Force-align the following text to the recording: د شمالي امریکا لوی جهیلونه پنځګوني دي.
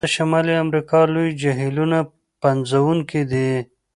د 0.05 0.05
شمالي 0.15 0.53
امریکا 0.65 0.99
لوی 1.13 1.29
جهیلونه 1.41 1.99
پنځګوني 2.43 3.21
دي. 3.31 3.51